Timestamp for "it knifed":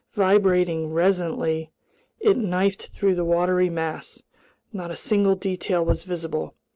2.19-2.87